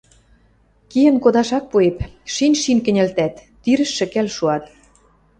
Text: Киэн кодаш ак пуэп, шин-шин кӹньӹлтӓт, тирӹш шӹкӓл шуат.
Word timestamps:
Киэн 0.91 1.15
кодаш 1.23 1.49
ак 1.57 1.65
пуэп, 1.71 1.97
шин-шин 2.33 2.79
кӹньӹлтӓт, 2.85 3.35
тирӹш 3.61 3.91
шӹкӓл 3.97 4.27
шуат. 4.35 4.63